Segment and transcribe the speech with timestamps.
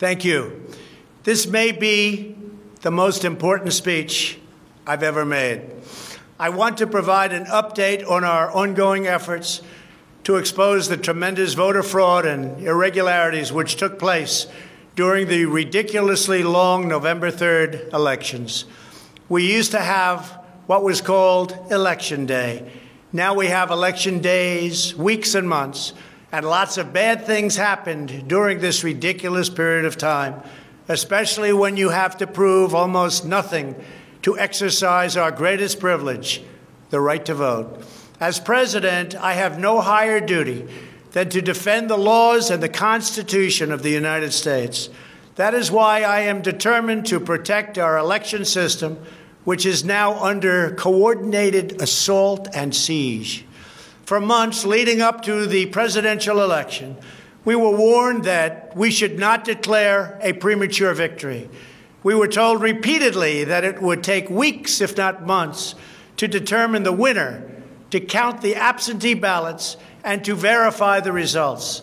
[0.00, 0.66] Thank you.
[1.24, 2.34] This may be
[2.80, 4.38] the most important speech
[4.86, 5.60] I've ever made.
[6.38, 9.60] I want to provide an update on our ongoing efforts
[10.24, 14.46] to expose the tremendous voter fraud and irregularities which took place
[14.96, 18.64] during the ridiculously long November 3rd elections.
[19.28, 20.30] We used to have
[20.66, 22.72] what was called Election Day.
[23.12, 25.92] Now we have election days, weeks, and months,
[26.32, 30.42] and lots of bad things happened during this ridiculous period of time,
[30.88, 33.74] especially when you have to prove almost nothing
[34.22, 36.42] to exercise our greatest privilege,
[36.90, 37.84] the right to vote.
[38.20, 40.68] As president, I have no higher duty
[41.12, 44.90] than to defend the laws and the Constitution of the United States.
[45.36, 49.02] That is why I am determined to protect our election system,
[49.44, 53.46] which is now under coordinated assault and siege.
[54.10, 56.96] For months leading up to the presidential election,
[57.44, 61.48] we were warned that we should not declare a premature victory.
[62.02, 65.76] We were told repeatedly that it would take weeks, if not months,
[66.16, 67.48] to determine the winner
[67.90, 71.80] to count the absentee ballots and to verify the results.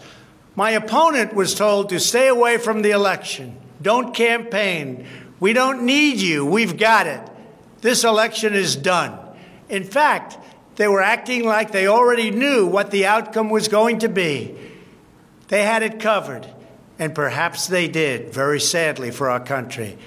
[0.53, 3.56] My opponent was told to stay away from the election.
[3.81, 5.08] Don't campaign.
[5.39, 6.45] We don't need you.
[6.45, 7.22] We've got it.
[7.80, 9.17] This election is done.
[9.69, 10.38] In fact,
[10.78, 14.56] they were acting like they already knew what the outcome was going to be.
[15.47, 16.47] They had it covered,
[17.00, 19.97] and perhaps they did, very sadly for our country.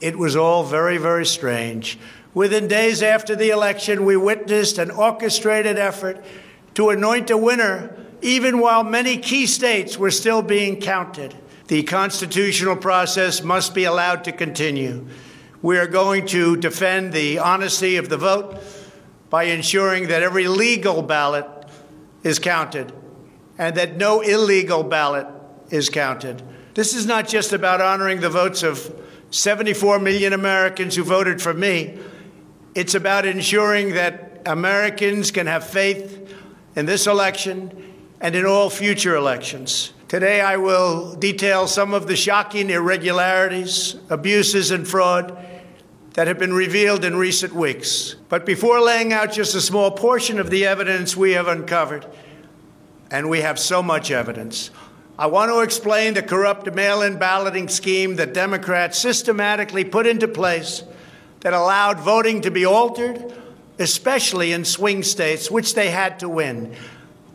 [0.00, 1.98] It was all very, very strange.
[2.34, 6.22] Within days after the election, we witnessed an orchestrated effort
[6.74, 11.34] to anoint a winner, even while many key states were still being counted.
[11.68, 15.06] The constitutional process must be allowed to continue.
[15.62, 18.62] We are going to defend the honesty of the vote
[19.30, 21.46] by ensuring that every legal ballot
[22.22, 22.92] is counted
[23.58, 25.26] and that no illegal ballot
[25.70, 26.42] is counted.
[26.74, 28.94] This is not just about honoring the votes of
[29.30, 31.98] 74 million Americans who voted for me.
[32.74, 36.34] It's about ensuring that Americans can have faith
[36.76, 39.92] in this election and in all future elections.
[40.08, 45.36] Today, I will detail some of the shocking irregularities, abuses, and fraud
[46.18, 48.16] that have been revealed in recent weeks.
[48.28, 52.04] But before laying out just a small portion of the evidence we have uncovered,
[53.08, 54.72] and we have so much evidence,
[55.16, 60.26] I want to explain the corrupt mail in balloting scheme that Democrats systematically put into
[60.26, 60.82] place
[61.42, 63.32] that allowed voting to be altered,
[63.78, 66.74] especially in swing states, which they had to win.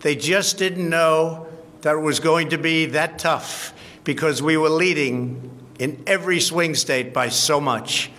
[0.01, 1.47] They just didn't know
[1.83, 3.73] that it was going to be that tough
[4.03, 8.11] because we were leading in every swing state by so much,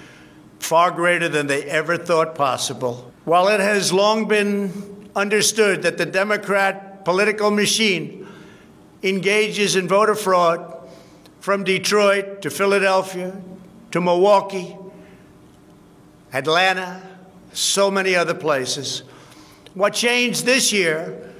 [0.64, 3.12] far greater than they ever thought possible.
[3.24, 8.26] While it has long been understood that the Democrat political machine
[9.02, 10.88] engages in voter fraud
[11.40, 13.36] from Detroit to Philadelphia
[13.90, 14.74] to Milwaukee
[16.32, 17.02] Atlanta,
[17.52, 19.04] so many other places.
[19.74, 21.32] What changed this year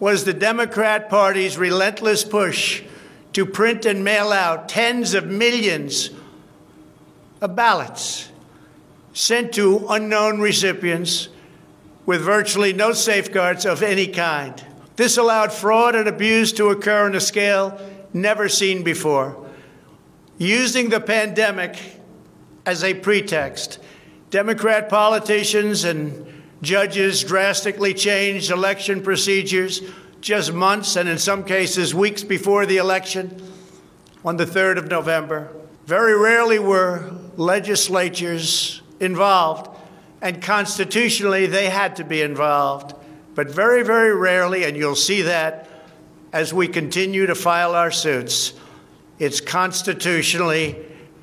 [0.00, 2.82] was the Democrat Party's relentless push
[3.32, 6.10] to print and mail out tens of millions
[7.40, 8.31] of ballots
[9.12, 11.28] sent to unknown recipients
[12.06, 14.64] with virtually no safeguards of any kind.
[14.96, 17.80] This allowed fraud and abuse to occur on a scale
[18.12, 19.46] never seen before.
[20.38, 21.76] Using the pandemic
[22.66, 23.78] as a pretext,
[24.30, 26.26] Democrat politicians and
[26.62, 29.82] judges drastically changed election procedures
[30.20, 33.42] just months and in some cases weeks before the election
[34.24, 35.52] on the 3rd of November.
[35.86, 39.68] Very rarely were legislatures involved,
[40.20, 42.94] and constitutionally they had to be involved.
[43.34, 45.68] But very, very rarely, and you'll see that
[46.32, 48.54] as we continue to file our suits,
[49.18, 50.76] it's constitutionally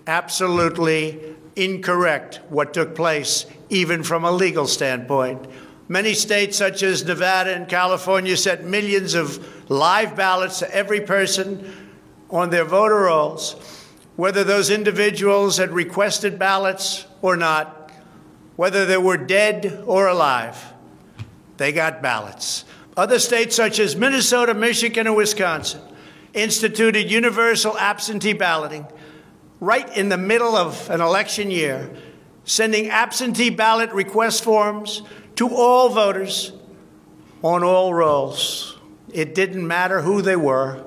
[0.06, 5.48] absolutely incorrect what took place, even from a legal standpoint.
[5.88, 11.92] Many states, such as Nevada and California, sent millions of live ballots to every person
[12.30, 13.54] on their voter rolls,
[14.16, 17.92] whether those individuals had requested ballots or not,
[18.56, 20.74] whether they were dead or alive.
[21.58, 22.66] They got ballots.
[22.96, 25.82] Other states, such as Minnesota, Michigan, and Wisconsin,
[26.34, 28.86] instituted universal absentee balloting
[29.60, 31.90] right in the middle of an election year,
[32.46, 35.02] sending absentee ballot request forms
[35.36, 36.52] to all voters
[37.42, 38.78] on all rolls.
[39.12, 40.86] It didn't matter who they were.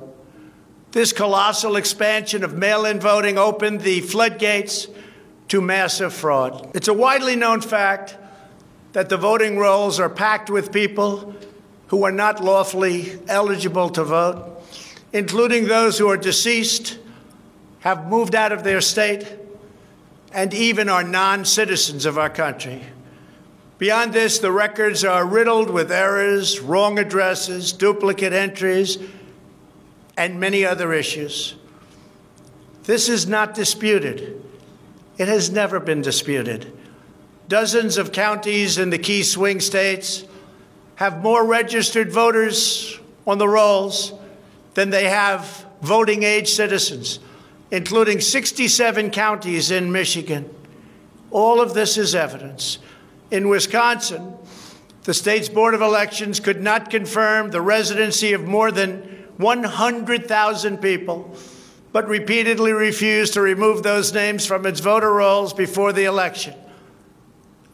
[0.92, 4.88] This colossal expansion of mail in voting opened the floodgates
[5.48, 6.70] to massive fraud.
[6.74, 8.16] It's a widely known fact
[8.92, 11.34] that the voting rolls are packed with people
[11.88, 14.62] who are not lawfully eligible to vote,
[15.12, 16.98] including those who are deceased
[17.80, 19.26] have moved out of their state
[20.32, 22.82] and even are non citizens of our country.
[23.78, 28.98] Beyond this, the records are riddled with errors, wrong addresses, duplicate entries,
[30.16, 31.56] and many other issues.
[32.84, 34.40] This is not disputed.
[35.18, 36.72] It has never been disputed.
[37.48, 40.24] Dozens of counties in the key swing states
[40.96, 44.12] have more registered voters on the rolls
[44.74, 47.18] than they have voting age citizens,
[47.70, 50.48] including 67 counties in Michigan.
[51.30, 52.78] All of this is evidence.
[53.30, 54.34] In Wisconsin,
[55.04, 61.34] the state's Board of Elections could not confirm the residency of more than 100,000 people,
[61.92, 66.54] but repeatedly refused to remove those names from its voter rolls before the election.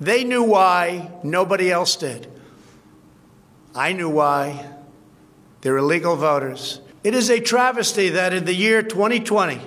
[0.00, 2.26] They knew why, nobody else did.
[3.74, 4.66] I knew why.
[5.60, 6.80] They're illegal voters.
[7.04, 9.60] It is a travesty that in the year 2020,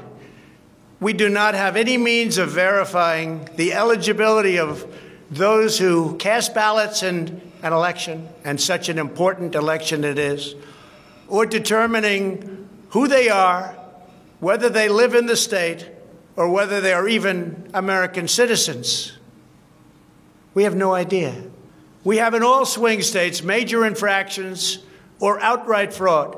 [0.99, 4.85] we do not have any means of verifying the eligibility of
[5.29, 10.55] those who cast ballots in an election, and such an important election it is,
[11.27, 13.75] or determining who they are,
[14.41, 15.87] whether they live in the state,
[16.35, 19.13] or whether they are even American citizens.
[20.53, 21.43] We have no idea.
[22.03, 24.79] We have in all swing states major infractions
[25.19, 26.37] or outright fraud,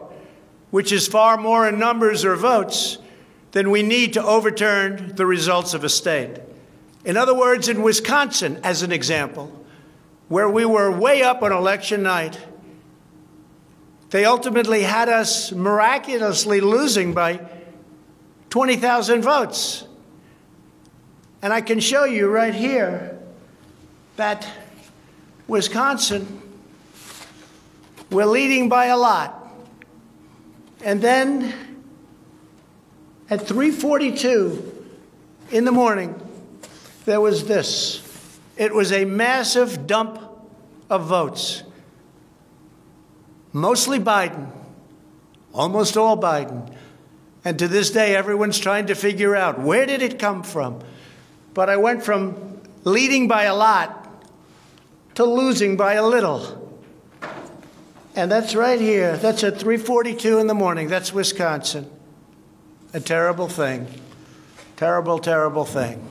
[0.70, 2.98] which is far more in numbers or votes
[3.52, 6.40] than we need to overturn the results of a state.
[7.06, 9.66] In other words, in Wisconsin, as an example,
[10.28, 12.38] where we were way up on election night,
[14.10, 17.40] they ultimately had us miraculously losing by
[18.54, 19.84] 20,000 votes.
[21.42, 23.20] And I can show you right here
[24.16, 24.48] that
[25.48, 26.40] Wisconsin,
[28.12, 29.52] we're leading by a lot.
[30.84, 31.52] And then
[33.28, 34.86] at 342
[35.50, 36.14] in the morning,
[37.06, 38.04] there was this.
[38.56, 40.20] It was a massive dump
[40.92, 41.64] of votes.
[43.52, 44.52] Mostly Biden,
[45.54, 46.72] almost all Biden.
[47.46, 50.80] And to this day, everyone's trying to figure out where did it come from?
[51.54, 54.00] But I went from leading by a lot
[55.16, 56.60] to losing by a little.
[58.16, 59.18] And that's right here.
[59.18, 60.88] That's at 3:42 in the morning.
[60.88, 61.90] That's Wisconsin.
[62.94, 63.88] A terrible thing.
[64.78, 66.08] Terrible, terrible thing.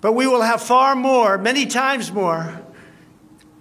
[0.00, 2.62] But we will have far more, many times more,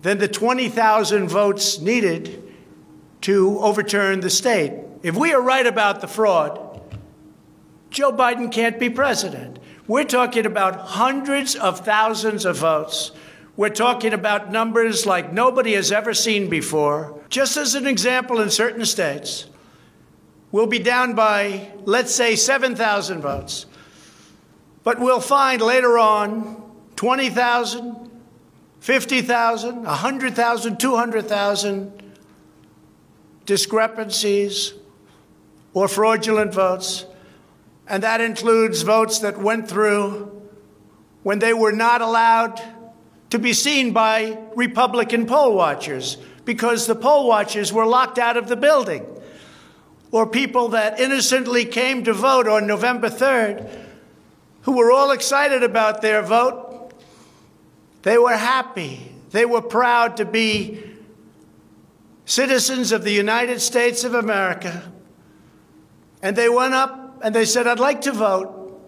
[0.01, 2.43] than the 20,000 votes needed
[3.21, 4.73] to overturn the state.
[5.05, 6.81] If we are right about the fraud,
[7.91, 9.59] Joe Biden can't be president.
[9.85, 13.11] We're talking about hundreds of thousands of votes.
[13.55, 17.21] We're talking about numbers like nobody has ever seen before.
[17.29, 19.45] Just as an example, in certain states,
[20.51, 23.67] we'll be down by, let's say, 7,000 votes.
[24.83, 26.63] But we'll find later on
[26.95, 28.09] 20,000,
[28.79, 32.03] 50,000, 100,000, 200,000
[33.45, 34.73] discrepancies
[35.75, 37.05] or fraudulent votes.
[37.87, 40.41] And that includes votes that went through
[41.21, 42.59] when they were not allowed
[43.29, 48.47] to be seen by Republican poll watchers because the poll watchers were locked out of
[48.47, 49.05] the building.
[50.11, 53.69] Or people that innocently came to vote on November 3rd
[54.61, 56.93] who were all excited about their vote.
[58.03, 59.11] They were happy.
[59.31, 60.81] They were proud to be
[62.23, 64.91] citizens of the United States of America.
[66.25, 68.81] And they went up and they said, I'd like to vote.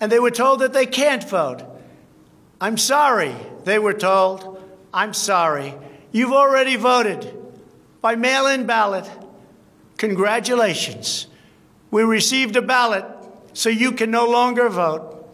[0.00, 1.62] And they were told that they can't vote.
[2.58, 4.58] I'm sorry, they were told.
[4.92, 5.74] I'm sorry.
[6.10, 7.36] You've already voted
[8.00, 9.06] by mail in ballot.
[9.98, 11.26] Congratulations.
[11.90, 13.04] We received a ballot
[13.52, 15.28] so you can no longer vote.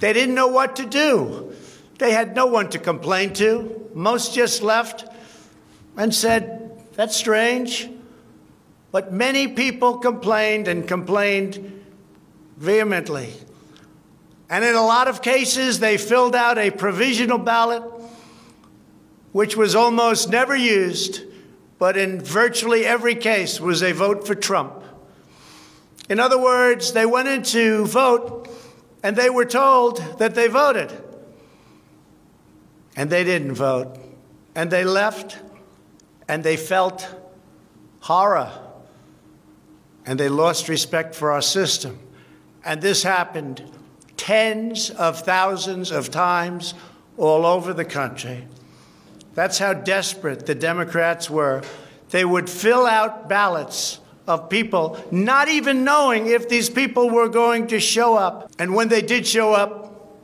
[0.00, 1.52] They didn't know what to do.
[1.98, 3.90] They had no one to complain to.
[3.92, 5.04] Most just left
[5.94, 7.90] and said, That's strange.
[8.96, 11.84] But many people complained and complained
[12.56, 13.30] vehemently.
[14.48, 17.82] And in a lot of cases, they filled out a provisional ballot,
[19.32, 21.20] which was almost never used,
[21.78, 24.82] but in virtually every case was a vote for Trump.
[26.08, 28.48] In other words, they went in to vote
[29.02, 30.90] and they were told that they voted.
[32.96, 33.98] And they didn't vote.
[34.54, 35.38] And they left
[36.26, 37.06] and they felt
[38.00, 38.62] horror
[40.06, 41.98] and they lost respect for our system.
[42.64, 43.62] And this happened
[44.16, 46.74] tens of thousands of times
[47.16, 48.46] all over the country.
[49.34, 51.62] That's how desperate the Democrats were.
[52.10, 57.66] They would fill out ballots of people, not even knowing if these people were going
[57.68, 58.50] to show up.
[58.58, 60.16] And when they did show up,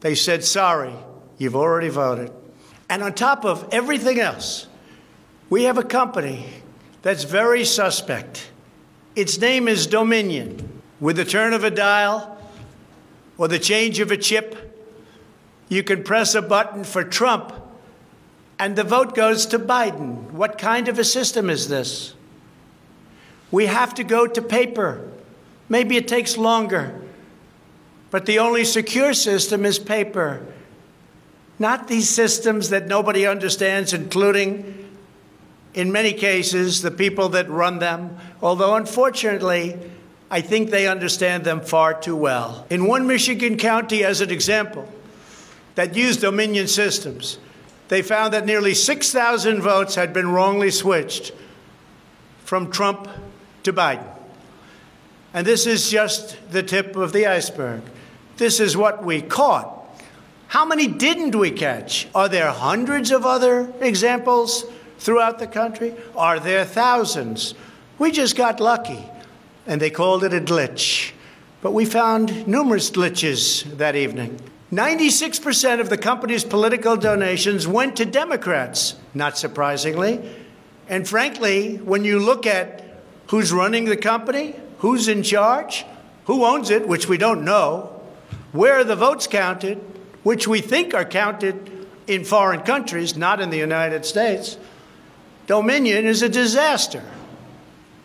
[0.00, 0.94] they said, Sorry,
[1.38, 2.32] you've already voted.
[2.88, 4.66] And on top of everything else,
[5.50, 6.46] we have a company
[7.02, 8.50] that's very suspect.
[9.16, 10.82] Its name is Dominion.
[11.00, 12.38] With the turn of a dial
[13.36, 14.76] or the change of a chip,
[15.68, 17.52] you can press a button for Trump
[18.58, 20.30] and the vote goes to Biden.
[20.30, 22.14] What kind of a system is this?
[23.50, 25.08] We have to go to paper.
[25.68, 27.00] Maybe it takes longer,
[28.10, 30.46] but the only secure system is paper.
[31.58, 34.83] Not these systems that nobody understands, including,
[35.74, 39.76] in many cases, the people that run them, although unfortunately,
[40.30, 42.66] I think they understand them far too well.
[42.70, 44.88] In one Michigan county, as an example,
[45.74, 47.38] that used Dominion systems,
[47.88, 51.32] they found that nearly 6,000 votes had been wrongly switched
[52.44, 53.08] from Trump
[53.64, 54.06] to Biden.
[55.32, 57.82] And this is just the tip of the iceberg.
[58.36, 59.70] This is what we caught.
[60.46, 62.06] How many didn't we catch?
[62.14, 64.64] Are there hundreds of other examples
[65.04, 65.94] throughout the country?
[66.16, 67.54] Are there thousands?
[67.98, 69.04] We just got lucky,
[69.66, 71.12] and they called it a glitch.
[71.60, 74.40] But we found numerous glitches that evening.
[74.72, 80.20] 96% of the company's political donations went to Democrats, not surprisingly.
[80.88, 82.82] And frankly, when you look at
[83.28, 85.84] who's running the company, who's in charge,
[86.24, 88.00] who owns it, which we don't know,
[88.52, 89.78] where are the votes counted,
[90.22, 94.56] which we think are counted in foreign countries, not in the United States,
[95.46, 97.02] Dominion is a disaster.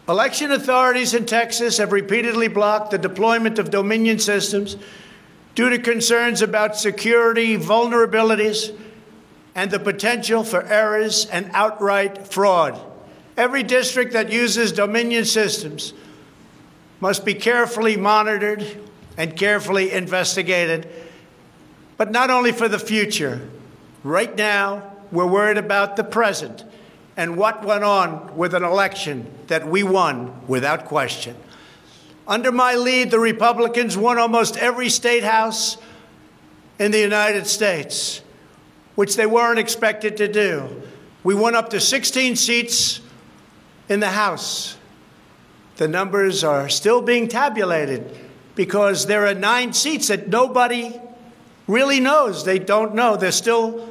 [0.07, 4.75] Election authorities in Texas have repeatedly blocked the deployment of Dominion systems
[5.55, 8.75] due to concerns about security vulnerabilities
[9.55, 12.79] and the potential for errors and outright fraud.
[13.37, 15.93] Every district that uses Dominion systems
[16.99, 18.65] must be carefully monitored
[19.15, 20.89] and carefully investigated,
[21.97, 23.47] but not only for the future.
[24.03, 26.63] Right now, we're worried about the present
[27.19, 31.35] and what went on with an election that we won without question.
[32.25, 35.75] Under my lead, the Republicans won almost every state house
[36.79, 38.21] in the United States,
[38.95, 40.81] which they weren't expected to do.
[41.21, 43.01] We won up to 16 seats
[43.89, 44.77] in the House.
[45.75, 48.17] The numbers are still being tabulated
[48.55, 50.97] because there are nine seats that nobody
[51.67, 52.45] really knows.
[52.45, 53.17] They don't know.
[53.17, 53.89] They're still,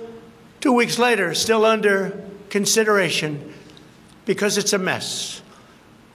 [0.62, 3.55] two weeks later, still under consideration
[4.25, 5.43] because it's a mess.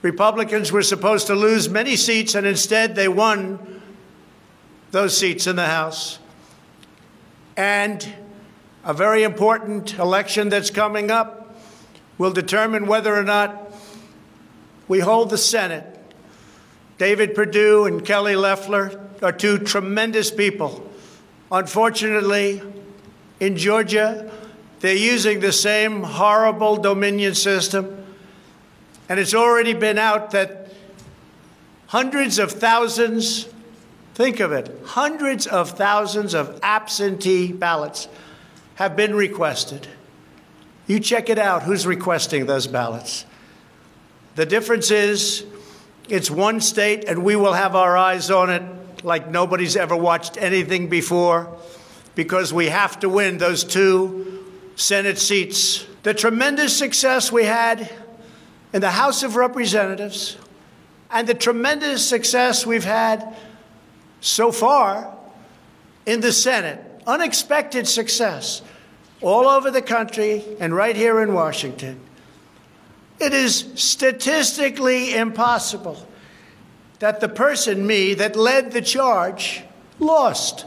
[0.02, 3.80] Republicans were supposed to lose many seats, and instead they won
[4.90, 6.18] those seats in the House.
[7.56, 8.06] And
[8.84, 11.56] a very important election that's coming up
[12.18, 13.72] will determine whether or not
[14.86, 15.98] we hold the Senate.
[16.98, 20.88] David Perdue and Kelly Loeffler are two tremendous people.
[21.50, 22.62] Unfortunately,
[23.40, 24.30] in Georgia,
[24.84, 28.04] they're using the same horrible Dominion system
[29.08, 30.74] and it's already been out that
[31.86, 33.48] hundreds of thousands,
[34.12, 38.08] think of it, hundreds of thousands of absentee ballots
[38.74, 39.88] have been requested.
[40.86, 43.24] You check it out who's requesting those ballots.
[44.34, 45.46] The difference is
[46.10, 50.36] it's one state, and we will have our eyes on it like nobody's ever watched
[50.36, 51.56] anything before
[52.14, 54.33] because we have to win those two
[54.76, 55.86] Senate seats.
[56.02, 57.90] The tremendous success we had
[58.72, 60.36] in the House of Representatives
[61.10, 63.36] and the tremendous success we've had
[64.20, 65.14] so far
[66.06, 66.80] in the Senate.
[67.06, 68.62] Unexpected success
[69.20, 72.00] all over the country and right here in Washington.
[73.20, 76.06] It is statistically impossible
[76.98, 79.62] that the person, me, that led the charge
[79.98, 80.66] lost.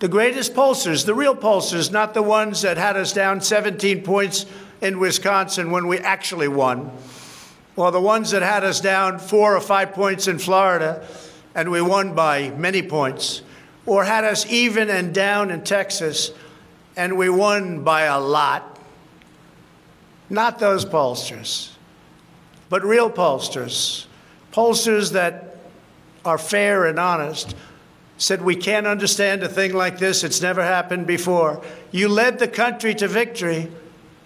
[0.00, 4.46] The greatest pollsters, the real pollsters, not the ones that had us down 17 points
[4.80, 6.90] in Wisconsin when we actually won,
[7.76, 11.06] or the ones that had us down four or five points in Florida
[11.54, 13.42] and we won by many points,
[13.84, 16.30] or had us even and down in Texas
[16.96, 18.78] and we won by a lot.
[20.30, 21.72] Not those pollsters,
[22.70, 24.06] but real pollsters,
[24.50, 25.58] pollsters that
[26.24, 27.54] are fair and honest
[28.20, 30.22] said, We can't understand a thing like this.
[30.22, 31.64] It's never happened before.
[31.90, 33.70] You led the country to victory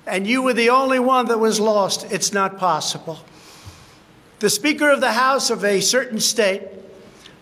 [0.04, 2.10] and you were the only one that was lost.
[2.12, 3.20] It's not possible.
[4.40, 6.62] The Speaker of the House of a certain state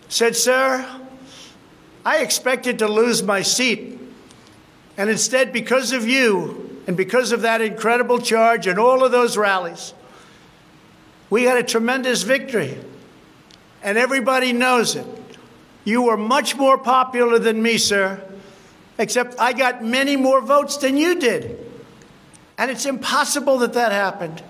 [0.09, 0.85] said, Sir,
[2.05, 3.99] I expected to lose my seat.
[4.95, 9.37] And instead, because of you and because of that incredible charge and all of those
[9.37, 9.93] rallies,
[11.31, 12.77] We had a tremendous victory,
[13.81, 15.22] and everybody knows it.
[15.83, 18.21] You were much more popular than me, sir,
[18.97, 21.59] except I got many more votes than you did.
[22.57, 24.41] And it's impossible that that happened.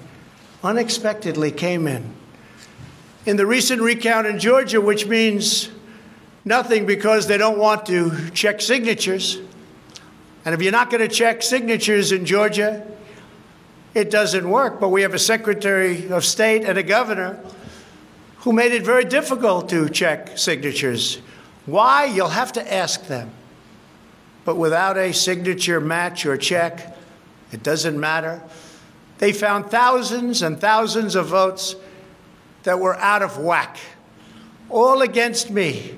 [0.62, 2.12] Unexpectedly came in.
[3.25, 5.70] In the recent recount in Georgia, which means
[6.44, 9.38] nothing because they don't want to check signatures.
[10.47, 12.87] And if you're not going to check signatures in Georgia,
[13.95, 14.79] it doesn't work.
[14.79, 17.41] But we have a Secretary of State and a governor
[18.38, 21.17] who made it very difficult to check signatures.
[21.67, 22.05] Why?
[22.05, 23.33] You'll have to ask them.
[24.45, 26.97] But without a signature match or check,
[27.50, 28.41] it doesn't matter.
[29.19, 31.75] They found thousands and thousands of votes
[32.62, 33.79] that were out of whack,
[34.71, 35.97] all against me.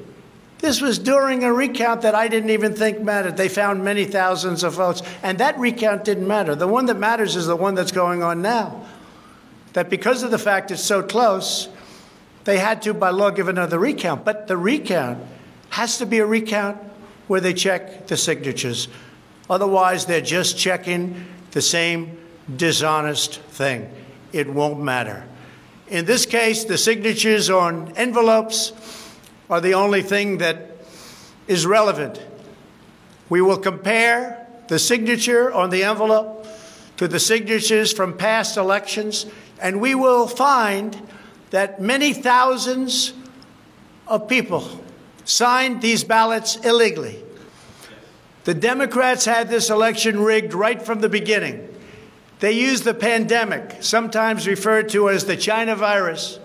[0.59, 3.37] This was during a recount that I didn't even think mattered.
[3.37, 6.55] They found many thousands of votes, and that recount didn't matter.
[6.55, 8.85] The one that matters is the one that's going on now.
[9.75, 11.69] That because of the fact it's so close,
[12.45, 14.25] they had to, by law, give another recount.
[14.25, 15.25] But the recount
[15.71, 16.79] has to be a recount
[17.29, 18.89] where they check the signatures.
[19.49, 22.19] Otherwise, they're just checking the same
[22.57, 23.91] dishonest thing.
[24.33, 25.25] It won't matter.
[25.89, 28.73] In this case, the signatures on envelopes
[29.51, 30.77] are the only thing that
[31.47, 32.23] is relevant.
[33.29, 36.47] We will compare the signature on the envelope
[36.99, 39.27] to the signatures from past elections,
[39.61, 41.01] and we will find
[41.51, 43.15] that many thousands
[44.07, 44.69] of people
[45.25, 47.23] signed these ballots illegally.
[48.45, 51.69] The Democrats had this election rigged right from the beginning.
[52.41, 56.39] They used the pandemic, sometimes referred to as the China virus,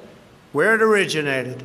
[0.52, 1.63] where it originated,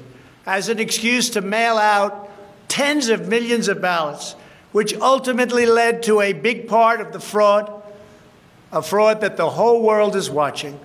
[0.49, 2.31] as an excuse to mail out
[2.69, 4.35] tens of millions of ballots,
[4.73, 7.83] which ultimately led to a big part of the fraud,
[8.73, 10.81] a fraud that the whole world is watching.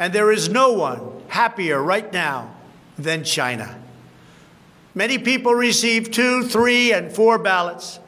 [0.00, 2.52] And there is no one happier right now
[2.98, 3.80] than China.
[4.96, 8.00] Many people received two, three, and four ballots.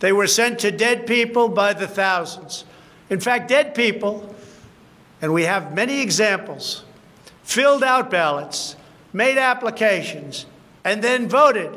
[0.00, 2.64] They were sent to dead people by the thousands.
[3.08, 4.34] In fact, dead people,
[5.22, 6.82] and we have many examples,
[7.44, 8.74] filled out ballots,
[9.14, 10.44] made applications,
[10.84, 11.70] and then voted,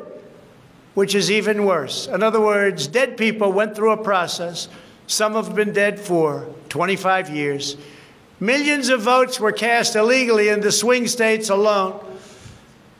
[0.92, 2.08] which is even worse.
[2.08, 4.68] In other words, dead people went through a process.
[5.06, 7.76] Some have been dead for 25 years.
[8.40, 12.04] Millions of votes were cast illegally in the swing states alone.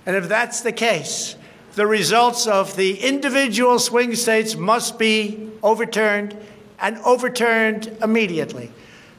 [0.07, 1.37] And if that's the case,
[1.74, 6.37] the results of the individual swing states must be overturned
[6.81, 8.70] and overturned immediately.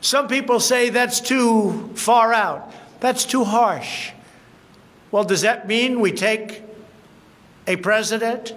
[0.02, 4.12] Some people say that's too far out, that's too harsh.
[5.12, 6.62] Well, does that mean we take
[7.66, 8.54] a president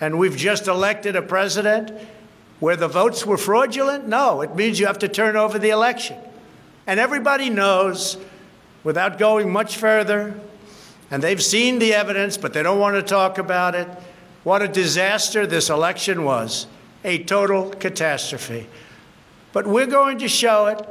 [0.00, 1.90] and we've just elected a president
[2.60, 4.06] where the votes were fraudulent?
[4.06, 6.16] No, it means you have to turn over the election.
[6.86, 8.16] And everybody knows,
[8.84, 10.38] without going much further,
[11.10, 13.88] and they've seen the evidence, but they don't want to talk about it,
[14.44, 16.66] what a disaster this election was
[17.04, 18.68] a total catastrophe.
[19.52, 20.86] But we're going to show it,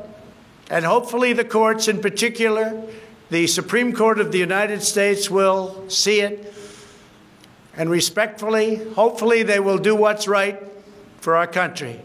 [0.69, 2.82] and hopefully the courts, in particular,
[3.29, 6.53] the Supreme Court of the United States, will see it.
[7.75, 10.61] And respectfully, hopefully, they will do what's right
[11.19, 11.99] for our country.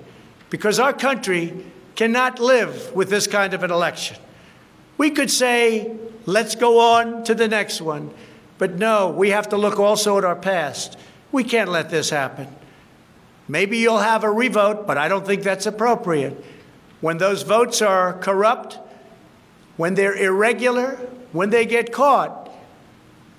[0.48, 4.16] Because our country cannot live with this kind of an election.
[4.96, 5.94] We could say,
[6.26, 8.10] let's go on to the next one.
[8.58, 10.98] But no, we have to look also at our past.
[11.32, 12.48] We can't let this happen.
[13.46, 16.42] Maybe you'll have a revote, but I don't think that's appropriate.
[17.00, 18.78] When those votes are corrupt,
[19.80, 20.90] when they're irregular,
[21.32, 22.50] when they get caught,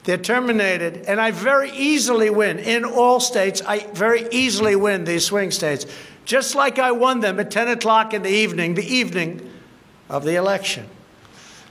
[0.04, 2.58] They're terminated, and I very easily win.
[2.58, 5.86] In all states, I very easily win these swing states,
[6.26, 9.48] just like I won them at 10 o'clock in the evening, the evening
[10.10, 10.88] of the election.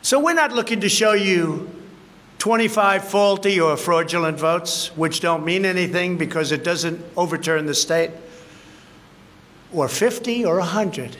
[0.02, 1.68] So we're not looking to show you
[2.38, 8.12] 25 faulty or fraudulent votes, which don't mean anything because it doesn't overturn the state,
[9.72, 11.16] or 50 or 100.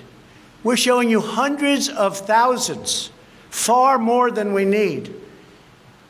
[0.63, 3.11] We're showing you hundreds of thousands,
[3.51, 5.15] far more than we need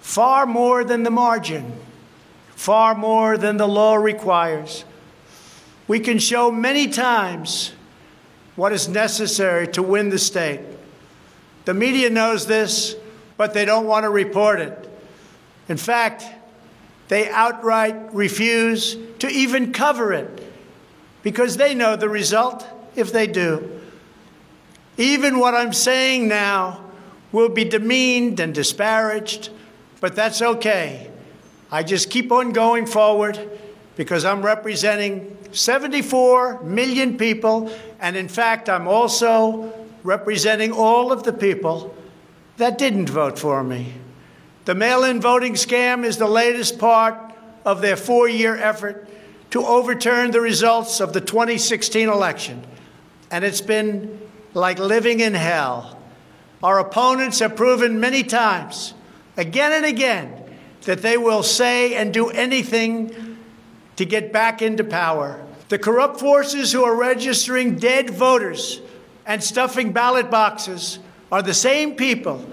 [0.00, 1.72] far more than the margin,
[2.56, 4.84] far more than the law requires.
[5.86, 7.72] We can show many times
[8.56, 10.60] what is necessary to win the state.
[11.64, 12.96] The media knows this,
[13.36, 14.90] but they don't want to report it.
[15.68, 16.24] In fact,
[17.08, 20.52] they outright refuse to even cover it
[21.22, 23.80] because they know the result if they do.
[24.96, 26.89] Even what I'm saying now
[27.32, 29.50] will be demeaned and disparaged
[30.00, 31.10] but that's okay.
[31.70, 33.38] I just keep on going forward
[33.96, 41.32] because I'm representing 74 million people, and in fact, I'm also representing all of the
[41.32, 41.94] people
[42.56, 43.92] that didn't vote for me.
[44.64, 47.16] The mail in voting scam is the latest part
[47.64, 49.08] of their four year effort
[49.50, 52.64] to overturn the results of the 2016 election.
[53.30, 54.18] And it's been
[54.54, 55.99] like living in hell.
[56.62, 58.94] Our opponents have proven many times
[59.36, 60.36] again and again
[60.82, 63.38] that they will say and do anything
[63.96, 65.44] to get back into power.
[65.68, 68.80] The corrupt forces who are registering dead voters
[69.24, 70.98] and stuffing ballot boxes
[71.30, 72.44] are the same people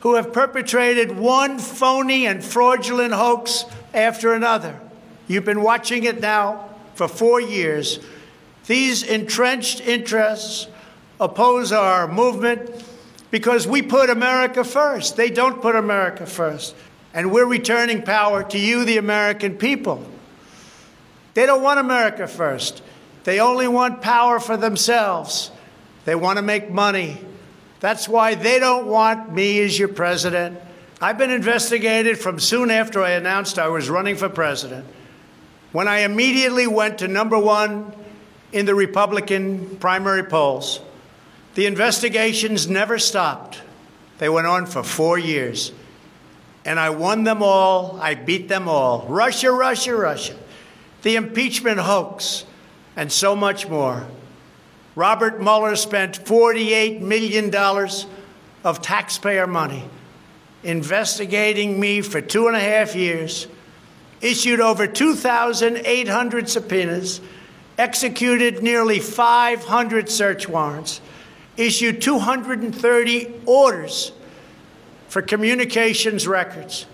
[0.00, 4.78] who have perpetrated one phony and fraudulent hoax after another.
[5.26, 7.98] You've been watching it now for four years.
[8.66, 10.68] These entrenched interests
[11.18, 12.84] oppose our movement
[13.36, 15.14] because we put America first.
[15.14, 16.74] They don't put America first.
[17.12, 20.02] And we're returning power to you, the American people.
[21.34, 22.82] They don't want America first.
[23.24, 25.50] They only want power for themselves.
[26.06, 27.18] They want to make money.
[27.80, 30.58] That's why they don't want me as your president.
[31.02, 34.86] I've been investigated from soon after I announced I was running for president,
[35.72, 37.94] when I immediately went to number one
[38.50, 40.80] in the Republican primary polls.
[41.56, 43.62] The investigations never stopped.
[44.18, 45.72] They went on for four years.
[46.66, 47.98] And I won them all.
[47.98, 49.06] I beat them all.
[49.08, 50.36] Russia, Russia, Russia.
[51.00, 52.44] The impeachment hoax,
[52.94, 54.06] and so much more.
[54.96, 57.54] Robert Mueller spent $48 million
[58.62, 59.88] of taxpayer money
[60.62, 63.46] investigating me for two and a half years,
[64.20, 67.22] issued over 2,800 subpoenas,
[67.78, 71.00] executed nearly 500 search warrants
[71.56, 74.12] issued 230 orders
[75.08, 76.86] for communications records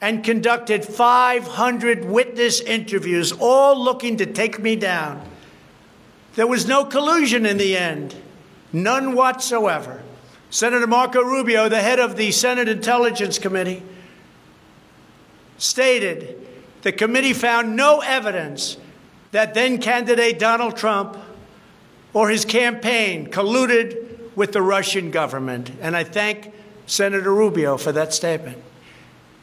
[0.00, 5.26] and conducted 500 witness interviews, all looking to take me down.
[6.34, 8.14] There was no collusion in the end,
[8.72, 10.02] none whatsoever.
[10.50, 13.82] Senator Marco Rubio, the head of the Senate Intelligence Committee,
[15.58, 16.46] stated
[16.82, 18.76] the committee found no evidence
[19.32, 21.16] that then candidate Donald Trump
[22.16, 25.70] or his campaign colluded with the Russian government.
[25.82, 26.50] And I thank
[26.86, 28.56] Senator Rubio for that statement.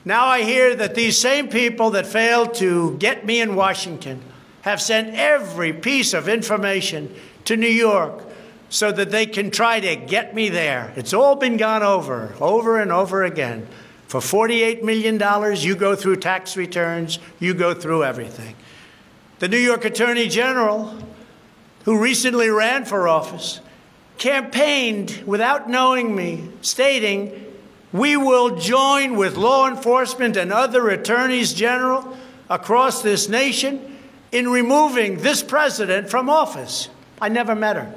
[0.04, 4.24] Now I hear that these same people that failed to get me in Washington
[4.64, 7.14] have sent every piece of information
[7.46, 8.24] to New York
[8.70, 10.94] so that they can try to get me there.
[10.96, 13.68] It's all been gone over, over and over again.
[14.08, 15.22] For $48 million,
[15.60, 18.56] you go through tax returns, you go through everything.
[19.38, 20.98] The New York Attorney General,
[21.84, 23.60] who recently ran for office,
[24.18, 27.46] campaigned without knowing me, stating,
[27.92, 32.18] We will join with law enforcement and other attorneys general
[32.50, 33.98] across this nation
[34.32, 36.90] in removing this president from office.
[37.22, 37.94] I never met her.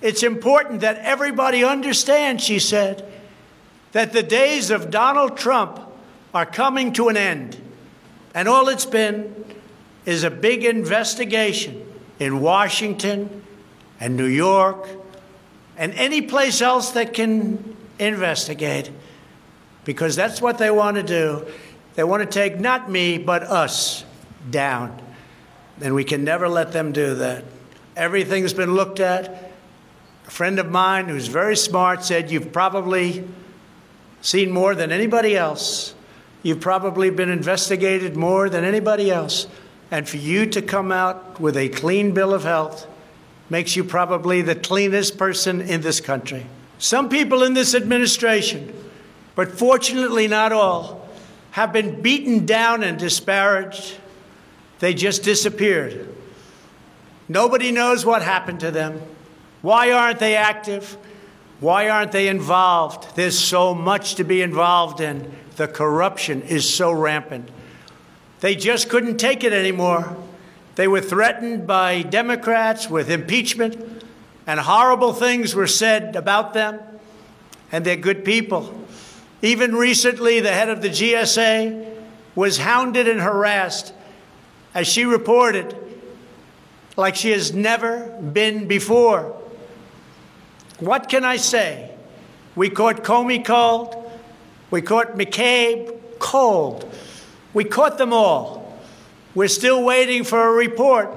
[0.00, 3.08] It's important that everybody understand, she said,
[3.92, 5.80] that the days of Donald Trump
[6.34, 7.60] are coming to an end.
[8.34, 9.44] And all it's been
[10.06, 11.81] is a big investigation
[12.22, 13.42] in Washington
[13.98, 14.88] and New York
[15.76, 18.90] and any place else that can investigate,
[19.84, 21.44] because that's what they want to do.
[21.94, 24.04] They want to take not me, but us
[24.50, 25.02] down.
[25.80, 27.44] And we can never let them do that.
[27.96, 29.50] Everything's been looked at.
[30.26, 33.28] A friend of mine who's very smart said, You've probably
[34.20, 35.94] seen more than anybody else.
[36.44, 39.48] You've probably been investigated more than anybody else.
[39.92, 42.86] And for you to come out with a clean bill of health
[43.50, 46.46] makes you probably the cleanest person in this country.
[46.78, 48.72] Some people in this administration,
[49.34, 51.06] but fortunately not all,
[51.50, 53.98] have been beaten down and disparaged.
[54.78, 56.08] They just disappeared.
[57.28, 58.98] Nobody knows what happened to them.
[59.60, 60.96] Why aren't they active?
[61.60, 63.14] Why aren't they involved?
[63.14, 65.30] There's so much to be involved in.
[65.56, 67.50] The corruption is so rampant.
[68.42, 70.16] They just couldn't take it anymore.
[70.74, 74.04] They were threatened by Democrats with impeachment,
[74.48, 76.80] and horrible things were said about them,
[77.70, 78.84] and they're good people.
[79.42, 81.88] Even recently, the head of the GSA
[82.34, 83.94] was hounded and harassed,
[84.74, 85.76] as she reported,
[86.96, 89.40] like she has never been before.
[90.80, 91.94] What can I say?
[92.56, 94.10] We caught Comey cold.
[94.72, 96.92] We caught McCabe cold.
[97.54, 98.78] We caught them all.
[99.34, 101.10] We're still waiting for a report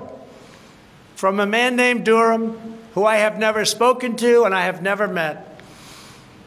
[1.15, 5.08] from a man named Durham, who I have never spoken to and I have never
[5.08, 5.62] met.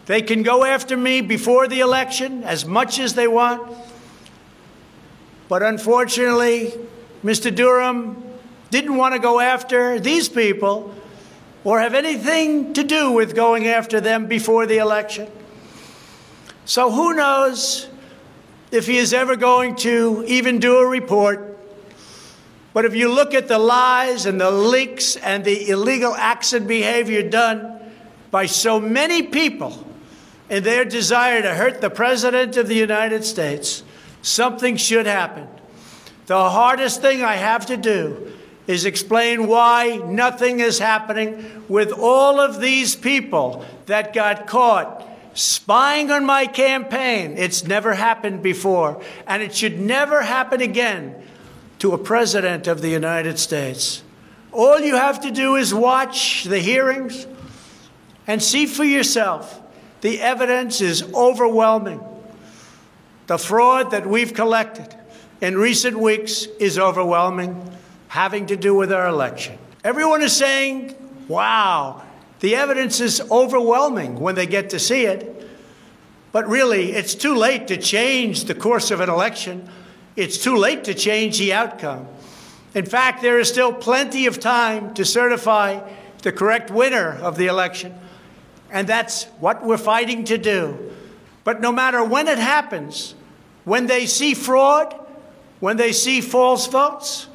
[0.07, 3.77] They can go after me before the election as much as they want.
[5.49, 6.73] But unfortunately,
[7.23, 7.55] Mr.
[7.55, 8.23] Durham
[8.71, 10.95] didn't want to go after these people
[11.65, 15.31] or have anything to do with going after them before the election.
[16.65, 17.89] So who knows
[18.71, 21.57] if he is ever going to even do a report.
[22.75, 26.69] But if you look at the lies and the leaks and the illegal acts and
[26.69, 27.81] behavior done
[28.31, 29.87] by so many people
[30.51, 33.83] in their desire to hurt the President of the United States,
[34.23, 35.49] something should happen.
[36.27, 38.33] The hardest thing I have to do
[38.67, 45.08] is explain why nothing is happening with all of these people that got caught
[45.39, 47.37] spying on my campaign.
[47.39, 51.15] It's never happened before, and it should never happen again
[51.79, 54.03] to a president of the United States.
[54.51, 57.27] All you have to do is watch the hearings
[58.27, 59.61] and see for yourself.
[60.01, 62.01] The evidence is overwhelming.
[63.29, 64.95] The fraud that we've collected
[65.41, 67.71] in recent weeks is overwhelming
[68.09, 69.59] having to do with our election.
[69.85, 70.97] Everyone is saying,
[71.29, 72.03] wow,
[72.41, 75.35] the evidence is overwhelming when they get to see it.
[76.31, 79.69] But really, it's too late to change the course of an election.
[80.15, 82.07] It's too late to change the outcome.
[82.75, 85.81] In fact, there is still plenty of time to certify
[86.23, 87.95] the correct winner of the election.
[88.71, 90.93] And that's what we're fighting to do.
[91.45, 93.15] But no matter when it happens,
[93.65, 94.95] when they see fraud,
[95.61, 97.29] when they see false votes,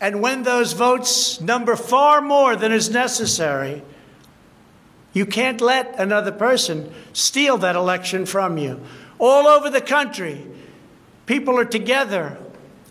[0.00, 3.82] and when those votes number far more than is necessary,
[5.16, 8.78] you can't let another person steal that election from you.
[9.18, 10.46] All over the country,
[11.24, 12.36] people are together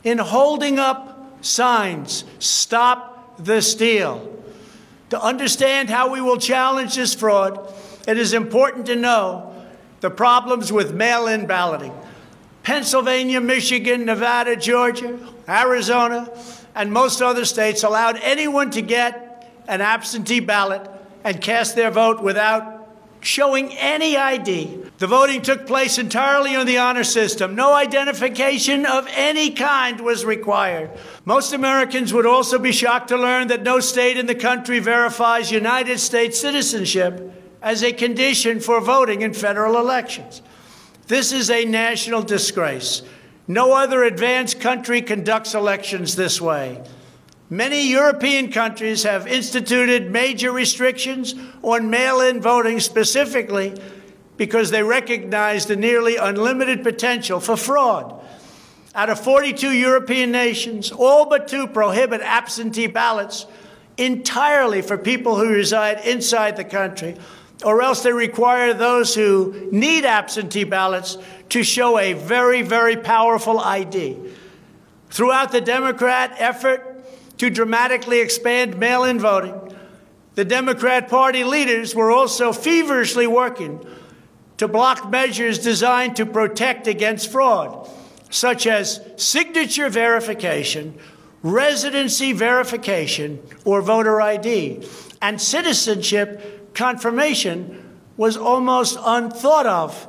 [0.04, 4.44] in holding up signs Stop the steal.
[5.12, 7.72] To understand how we will challenge this fraud,
[8.08, 9.54] it is important to know
[10.00, 11.94] the problems with mail in balloting.
[12.64, 16.28] Pennsylvania, Michigan, Nevada, Georgia, Arizona,
[16.74, 20.90] and most other states allowed anyone to get an absentee ballot
[21.26, 22.88] and cast their vote without
[23.20, 24.78] showing any ID.
[25.00, 27.56] The voting took place entirely on the honor system.
[27.56, 30.92] No identification of any kind was required.
[31.26, 35.52] Most Americans would also be shocked to learn that no state in the country verifies
[35.52, 40.44] United States citizenship as a condition for voting in federal elections.
[41.08, 43.02] This is a national disgrace.
[43.48, 46.84] No other advanced country conducts elections this way.
[47.50, 53.80] Many European countries have instituted major restrictions on mail in voting specifically
[54.36, 58.20] because they recognize the nearly unlimited potential for fraud.
[58.96, 63.46] Out of 42 European nations, all but two prohibit absentee ballots
[63.98, 67.16] entirely for people who reside inside the country,
[67.64, 71.18] or else they require those who need absentee ballots
[71.50, 74.18] to show a very, very powerful ID.
[75.10, 76.95] Throughout the Democrat effort,
[77.38, 79.76] to dramatically expand mail in voting.
[80.36, 83.86] The Democrat Party leaders were also feverishly working
[84.58, 87.90] to block measures designed to protect against fraud,
[88.30, 90.98] such as signature verification,
[91.42, 94.88] residency verification, or voter ID.
[95.22, 100.08] And citizenship confirmation was almost unthought of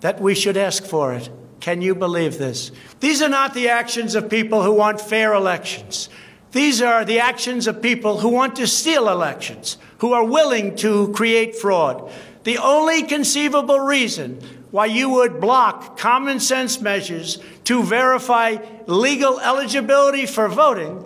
[0.00, 1.28] that we should ask for it.
[1.60, 2.70] Can you believe this?
[3.00, 6.08] These are not the actions of people who want fair elections.
[6.52, 11.12] These are the actions of people who want to steal elections, who are willing to
[11.12, 12.10] create fraud.
[12.44, 18.56] The only conceivable reason why you would block common sense measures to verify
[18.86, 21.04] legal eligibility for voting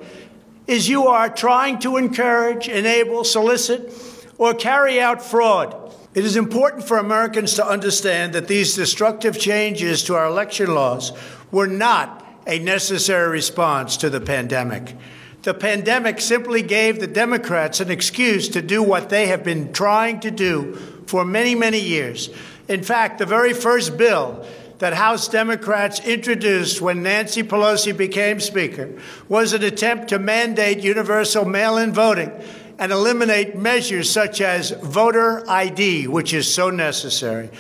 [0.67, 3.93] is you are trying to encourage, enable, solicit,
[4.39, 5.93] or carry out fraud.
[6.15, 11.13] It is important for Americans to understand that these destructive changes to our election laws
[11.51, 14.95] were not a necessary response to the pandemic.
[15.43, 20.21] The pandemic simply gave the Democrats an excuse to do what they have been trying
[20.21, 20.75] to do
[21.07, 22.31] for many, many years.
[22.69, 24.47] In fact, the very first bill
[24.79, 28.91] that House Democrats introduced when Nancy Pelosi became Speaker
[29.29, 32.31] was an attempt to mandate universal mail in voting
[32.79, 37.51] and eliminate measures such as voter ID, which is so necessary.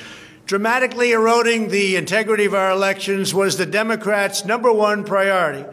[0.46, 5.64] Dramatically eroding the integrity of our elections was the Democrats' number one priority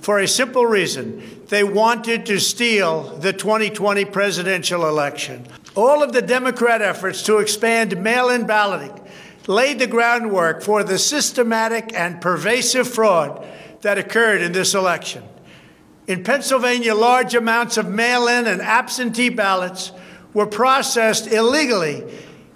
[0.00, 1.44] for a simple reason.
[1.48, 5.46] They wanted to steal the 2020 presidential election.
[5.74, 9.00] All of the Democrat efforts to expand mail in balloting
[9.46, 13.46] laid the groundwork for the systematic and pervasive fraud
[13.80, 15.24] that occurred in this election.
[16.06, 19.92] In Pennsylvania, large amounts of mail in and absentee ballots
[20.34, 22.04] were processed illegally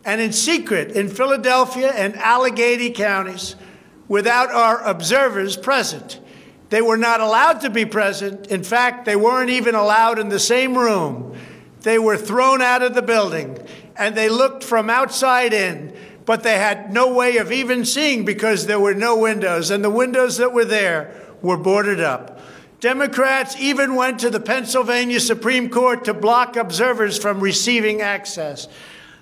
[0.04, 3.56] and in secret in Philadelphia and Allegheny counties
[4.08, 6.18] without our observers present.
[6.72, 8.46] They were not allowed to be present.
[8.46, 11.36] In fact, they weren't even allowed in the same room.
[11.82, 13.58] They were thrown out of the building
[13.94, 18.64] and they looked from outside in, but they had no way of even seeing because
[18.64, 22.40] there were no windows, and the windows that were there were boarded up.
[22.80, 28.66] Democrats even went to the Pennsylvania Supreme Court to block observers from receiving access.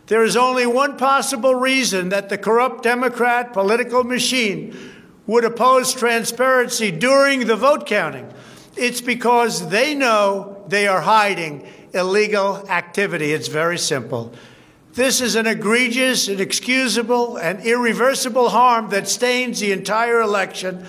[0.06, 4.99] There is only one possible reason that the corrupt Democrat political machine
[5.30, 8.28] would oppose transparency during the vote counting.
[8.76, 13.32] It's because they know they are hiding illegal activity.
[13.32, 14.32] It's very simple.
[14.94, 20.84] This is an egregious, inexcusable, and irreversible harm that stains the entire election.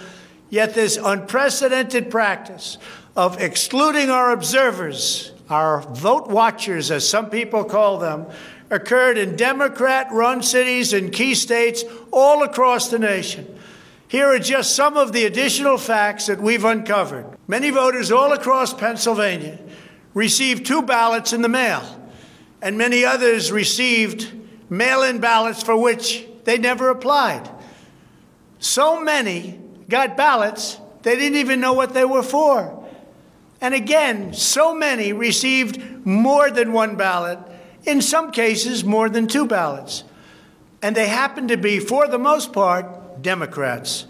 [0.49, 2.79] Yet, this unprecedented practice
[3.15, 8.25] of excluding our observers, our vote watchers, as some people call them,
[8.71, 13.50] occurred in Democrat run cities and key states all across the nation.
[14.11, 17.25] Here are just some of the additional facts that we've uncovered.
[17.47, 19.57] Many voters all across Pennsylvania
[20.13, 21.81] received two ballots in the mail,
[22.61, 24.29] and many others received
[24.69, 27.49] mail in ballots for which they never applied.
[28.59, 32.85] So many got ballots, they didn't even know what they were for.
[33.61, 37.39] And again, so many received more than one ballot,
[37.85, 40.03] in some cases, more than two ballots.
[40.81, 44.07] And they happened to be, for the most part, Democrats.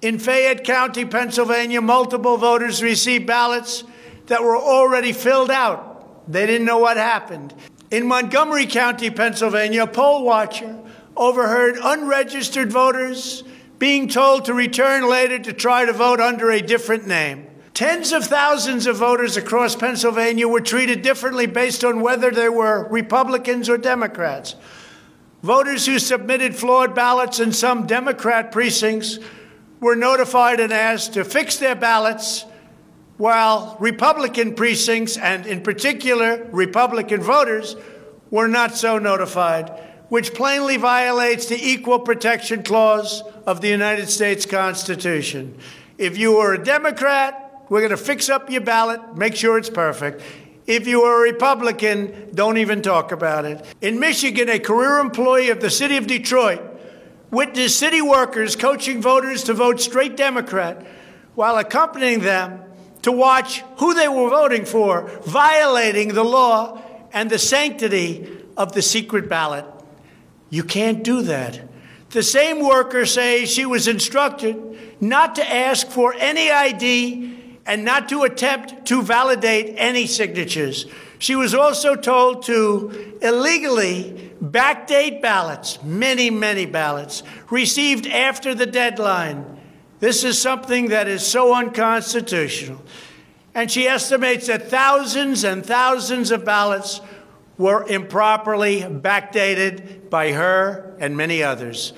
[0.00, 3.84] In Fayette County, Pennsylvania, multiple voters received ballots
[4.26, 6.30] that were already filled out.
[6.30, 7.54] They didn't know what happened.
[7.90, 10.78] In Montgomery County, Pennsylvania, a poll watcher
[11.16, 13.44] overheard unregistered voters
[13.78, 17.46] being told to return later to try to vote under a different name.
[17.74, 22.86] Tens of thousands of voters across Pennsylvania were treated differently based on whether they were
[22.90, 24.56] Republicans or Democrats.
[25.42, 29.18] Voters who submitted flawed ballots in some Democrat precincts
[29.80, 32.44] were notified and asked to fix their ballots,
[33.16, 37.74] while Republican precincts, and in particular Republican voters,
[38.30, 39.68] were not so notified,
[40.08, 45.58] which plainly violates the Equal Protection Clause of the United States Constitution.
[45.98, 49.70] If you were a Democrat, we're going to fix up your ballot, make sure it's
[49.70, 50.22] perfect.
[50.66, 53.64] If you are a Republican, don't even talk about it.
[53.80, 56.60] In Michigan, a career employee of the city of Detroit
[57.30, 60.86] witnessed city workers coaching voters to vote straight Democrat
[61.34, 62.62] while accompanying them
[63.00, 66.80] to watch who they were voting for, violating the law
[67.12, 69.64] and the sanctity of the secret ballot.
[70.50, 71.60] You can't do that.
[72.10, 78.08] The same worker says she was instructed not to ask for any ID and not
[78.08, 80.86] to attempt to validate any signatures.
[81.18, 89.60] She was also told to illegally backdate ballots, many, many ballots, received after the deadline.
[90.00, 92.82] This is something that is so unconstitutional.
[93.54, 97.00] And she estimates that thousands and thousands of ballots
[97.58, 101.92] were improperly backdated by her and many others.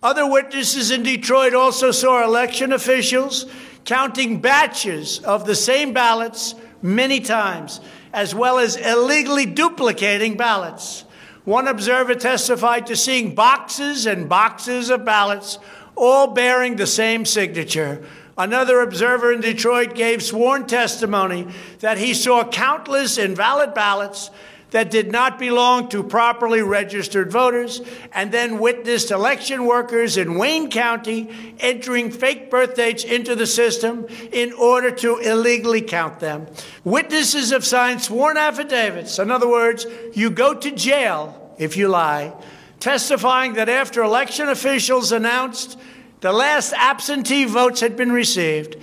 [0.00, 3.46] Other witnesses in Detroit also saw election officials
[3.88, 7.80] counting batches of the same ballots many times,
[8.12, 11.06] as well as illegally duplicating ballots.
[11.46, 15.58] One observer testified to seeing boxes and boxes of ballots,
[15.96, 18.04] all bearing the same signature.
[18.36, 24.30] Another observer in Detroit gave sworn testimony that he saw countless invalid ballots
[24.70, 27.80] that did not belong to properly registered voters,
[28.12, 34.06] and then witnessed election workers in Wayne County entering fake birth dates into the system
[34.32, 36.46] in order to illegally count them.
[36.84, 39.18] Witnesses have signed sworn affidavits.
[39.18, 42.34] In other words, you go to jail if you lie.
[42.80, 45.78] testifying that after election officials announced
[46.20, 48.76] the last absentee votes had been received,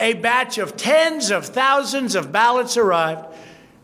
[0.00, 3.26] a batch of tens of thousands of ballots arrived,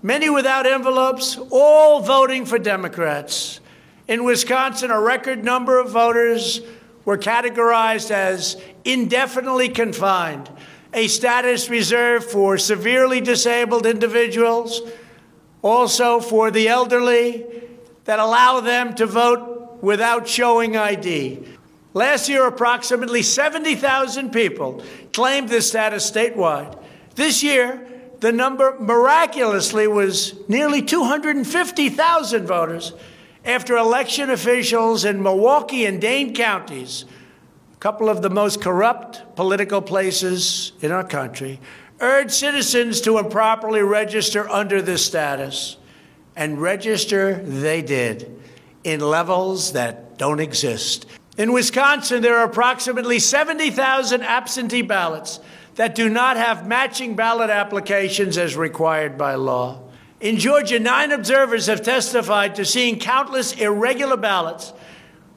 [0.03, 3.61] many without envelopes, all voting for Democrats.
[4.07, 6.61] In Wisconsin, a record number of voters
[7.05, 10.51] were categorized as indefinitely confined,
[10.94, 14.82] a status reserved for severely disabled individuals,
[15.62, 17.46] also for the elderly,
[18.05, 21.46] that allow them to vote without showing ID.
[21.94, 24.82] Last year, approximately 70,000 people
[25.12, 26.78] claimed this status statewide.
[27.14, 27.88] This year,
[28.21, 32.93] the number miraculously was nearly 250,000 voters
[33.45, 37.05] after election officials in Milwaukee and Dane counties,
[37.73, 41.61] a couple of the most corrupt political places in our country,
[42.01, 45.77] urged citizens to improperly register under this status.
[46.37, 48.41] And register they did
[48.85, 51.07] in levels that don't exist.
[51.37, 55.41] In Wisconsin, there are approximately 70,000 absentee ballots
[55.79, 59.81] that do not have matching ballot applications as required by law.
[60.18, 64.72] In Georgia, nine observers have testified to seeing countless irregular ballots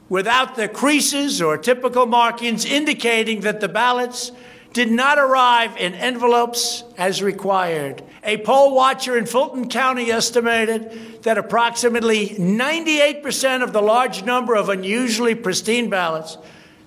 [0.10, 4.32] without the creases or typical markings indicating that the ballots
[4.74, 8.02] did not arrive in envelopes as required.
[8.24, 14.70] A poll watcher in Fulton County estimated that approximately 98% of the large number of
[14.70, 16.40] unusually pristine ballots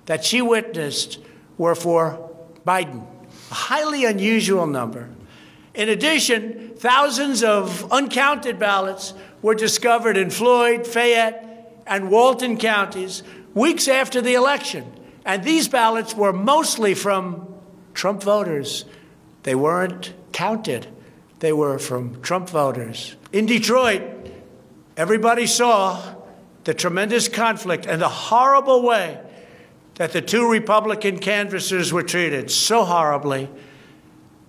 [0.07, 1.19] that she witnessed
[1.57, 2.31] were for
[2.67, 3.05] Biden,
[3.51, 5.09] a highly unusual number.
[5.73, 13.23] In addition, thousands of uncounted ballots were discovered in Floyd, Fayette, and Walton counties
[13.53, 14.91] weeks after the election.
[15.25, 17.53] And these ballots were mostly from
[17.93, 18.85] Trump voters.
[19.43, 20.87] They weren't counted,
[21.39, 23.15] they were from Trump voters.
[23.31, 24.01] In Detroit,
[24.97, 26.01] everybody saw
[26.63, 29.19] the tremendous conflict and the horrible way
[29.95, 33.49] that the two Republican canvassers were treated so horribly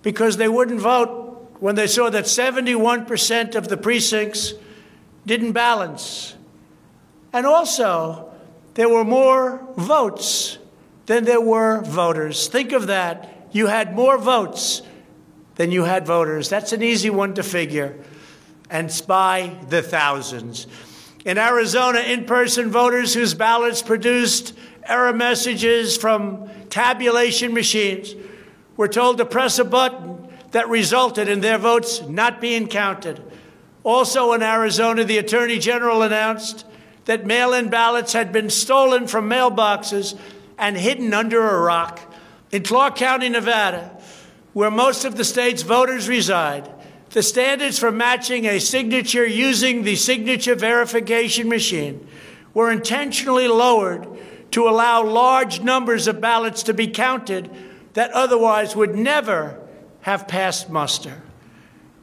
[0.01, 4.53] because they wouldn't vote when they saw that 71% of the precincts
[5.25, 6.35] didn't balance.
[7.33, 8.31] And also,
[8.75, 10.57] there were more votes
[11.07, 12.47] than there were voters.
[12.47, 14.81] Think of that you had more votes
[15.55, 16.49] than you had voters.
[16.49, 17.97] That's an easy one to figure.
[18.69, 20.67] And by the thousands.
[21.27, 24.53] In Arizona, in person voters whose ballots produced
[24.85, 28.15] error messages from tabulation machines
[28.77, 33.21] were told to press a button that resulted in their votes not being counted.
[33.83, 36.65] Also in Arizona, the Attorney General announced
[37.03, 40.17] that mail in ballots had been stolen from mailboxes
[40.57, 41.99] and hidden under a rock.
[42.53, 43.91] In Clark County, Nevada,
[44.53, 46.69] where most of the state's voters reside,
[47.17, 52.07] the standards for matching a signature using the signature verification machine
[52.53, 54.07] were intentionally lowered
[54.51, 57.49] to allow large numbers of ballots to be counted
[57.93, 59.59] that otherwise would never
[60.01, 61.23] have passed muster.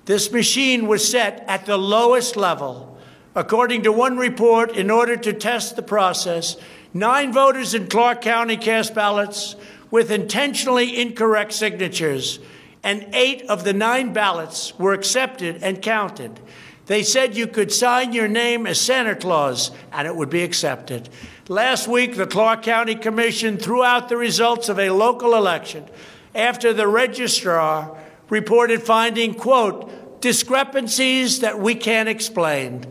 [0.05, 2.99] This machine was set at the lowest level.
[3.37, 6.57] According to one report, in order to test the process,
[6.93, 9.55] nine voters in Clark County cast ballots
[9.93, 12.41] with intentionally incorrect signatures,
[12.85, 16.39] and eight of the nine ballots were accepted and counted.
[16.87, 21.09] They said you could sign your name as Santa Claus and it would be accepted.
[21.49, 25.89] Last week, the Clark County Commission threw out the results of a local election
[26.35, 32.85] after the registrar reported finding, quote, discrepancies that we can't explain.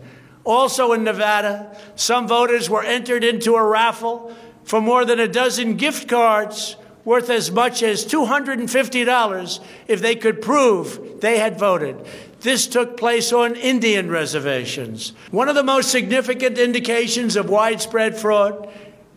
[0.43, 5.77] Also in Nevada, some voters were entered into a raffle for more than a dozen
[5.77, 11.97] gift cards worth as much as $250 if they could prove they had voted.
[12.41, 15.13] This took place on Indian reservations.
[15.31, 18.69] One of the most significant indications of widespread fraud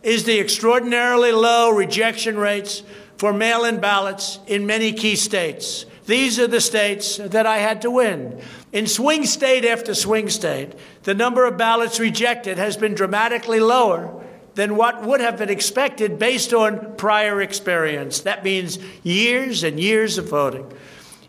[0.03, 2.83] is the extraordinarily low rejection rates
[3.17, 5.85] for mail in ballots in many key states.
[6.05, 8.41] These are the states that I had to win.
[8.71, 10.73] In swing state after swing state,
[11.03, 14.23] the number of ballots rejected has been dramatically lower
[14.57, 18.21] than what would have been expected based on prior experience.
[18.21, 20.65] That means years and years of voting.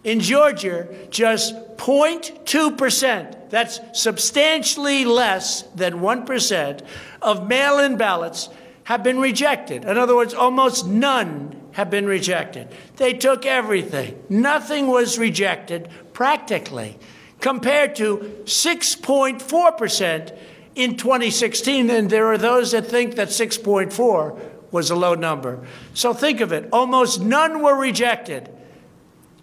[0.02, 6.80] In Georgia, just 0.2%, that's substantially less than 1%,
[7.20, 8.48] of mail in ballots
[8.84, 9.84] have been rejected.
[9.84, 12.68] In other words, almost none have been rejected.
[12.96, 16.96] They took everything, nothing was rejected practically,
[17.40, 20.38] compared to 6.4%
[20.78, 25.66] in 2016, and there are those that think that 6.4 was a low number.
[25.92, 28.48] So think of it almost none were rejected.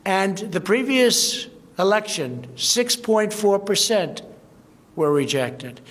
[0.05, 4.21] And the previous election, 6.4%
[4.95, 5.81] were rejected.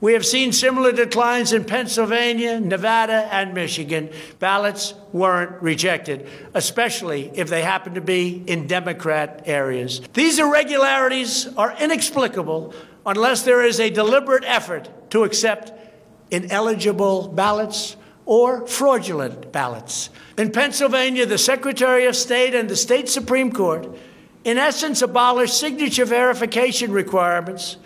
[0.00, 4.10] We have seen similar declines in Pennsylvania, Nevada, and Michigan.
[4.38, 10.02] Ballots weren't rejected, especially if they happen to be in Democrat areas.
[10.12, 12.74] These irregularities are inexplicable
[13.06, 15.72] unless there is a deliberate effort to accept
[16.30, 17.96] ineligible ballots
[18.26, 20.10] or fraudulent ballots.
[20.38, 23.86] In Pennsylvania, the Secretary of State and the state Supreme Court,
[24.44, 27.76] in essence, abolished signature verification requirements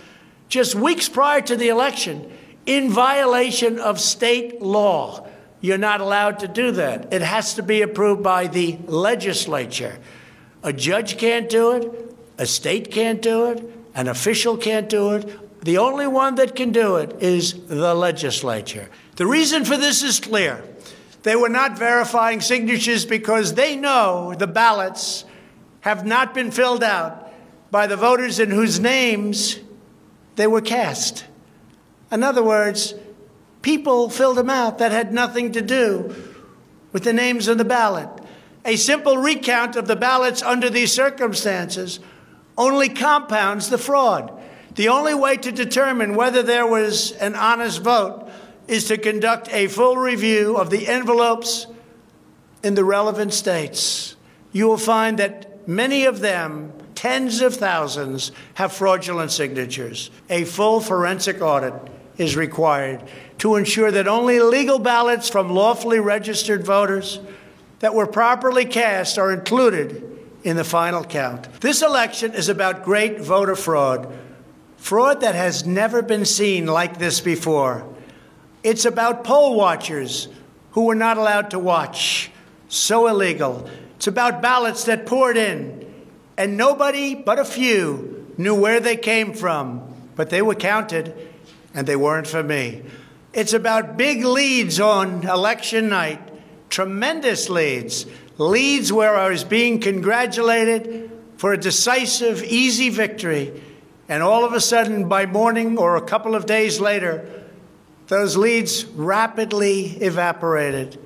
[0.48, 2.32] just weeks prior to the election
[2.66, 5.26] in violation of state law.
[5.60, 7.12] You're not allowed to do that.
[7.12, 9.98] It has to be approved by the legislature.
[10.62, 15.64] A judge can't do it, a state can't do it, an official can't do it.
[15.64, 18.88] The only one that can do it is the legislature.
[19.16, 20.62] The reason for this is clear.
[21.24, 25.24] They were not verifying signatures because they know the ballots
[25.80, 27.32] have not been filled out
[27.72, 29.58] by the voters in whose names
[30.36, 31.24] they were cast.
[32.12, 32.94] In other words,
[33.62, 36.14] people filled them out that had nothing to do
[36.92, 38.08] with the names on the ballot.
[38.64, 41.98] A simple recount of the ballots under these circumstances
[42.58, 44.32] only compounds the fraud.
[44.74, 48.28] The only way to determine whether there was an honest vote
[48.66, 51.66] is to conduct a full review of the envelopes
[52.62, 54.16] in the relevant states.
[54.52, 60.10] You will find that many of them tens of thousands have fraudulent signatures.
[60.28, 61.74] A full forensic audit
[62.18, 63.04] is required
[63.38, 67.20] to ensure that only legal ballots from lawfully registered voters
[67.78, 70.17] that were properly cast are included
[70.48, 71.60] in the final count.
[71.60, 74.12] This election is about great voter fraud,
[74.78, 77.86] fraud that has never been seen like this before.
[78.62, 80.28] It's about poll watchers
[80.72, 82.30] who were not allowed to watch.
[82.68, 83.68] So illegal.
[83.96, 85.88] It's about ballots that poured in
[86.38, 89.82] and nobody but a few knew where they came from,
[90.14, 91.12] but they were counted,
[91.74, 92.82] and they weren't for me.
[93.34, 96.20] It's about big leads on election night,
[96.70, 98.06] tremendous leads,
[98.38, 103.62] leads where I was being congratulated for a decisive, easy victory.
[104.08, 107.28] And all of a sudden, by morning or a couple of days later,
[108.06, 110.98] those leads rapidly evaporated.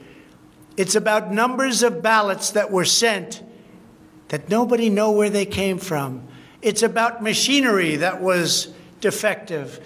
[0.76, 3.43] It's about numbers of ballots that were sent
[4.28, 6.26] that nobody know where they came from.
[6.62, 9.85] It's about machinery that was defective,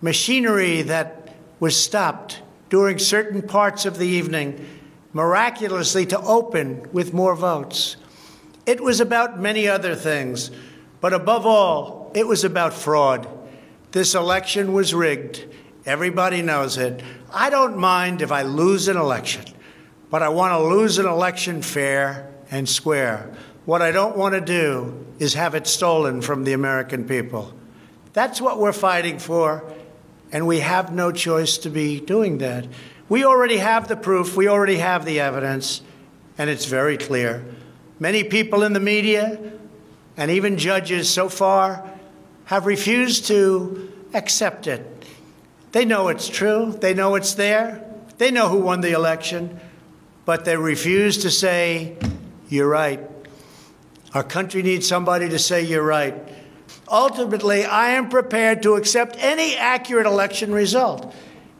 [0.00, 4.64] machinery that was stopped during certain parts of the evening,
[5.14, 7.96] miraculously to open with more votes.
[8.66, 10.50] It was about many other things,
[11.00, 13.26] but above all, it was about fraud.
[13.92, 15.46] This election was rigged.
[15.86, 17.02] Everybody knows it.
[17.32, 19.44] I don't mind if I lose an election,
[20.10, 23.30] but I want to lose an election fair and square.
[23.66, 27.54] What I don't want to do is have it stolen from the American people.
[28.14, 29.64] That's what we're fighting for,
[30.32, 32.66] and we have no choice to be doing that.
[33.08, 35.82] We already have the proof, we already have the evidence,
[36.38, 37.44] and it's very clear.
[37.98, 39.38] Many people in the media
[40.16, 41.88] and even judges so far
[42.46, 45.04] have refused to accept it.
[45.72, 47.84] They know it's true, they know it's there,
[48.18, 49.60] they know who won the election,
[50.24, 51.96] but they refuse to say,
[52.48, 53.00] You're right.
[54.14, 56.14] Our country needs somebody to say you're right.
[56.88, 61.12] Ultimately, I am prepared to accept any accurate election result.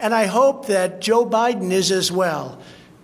[0.04, 2.60] And I hope that Joe Biden is as well.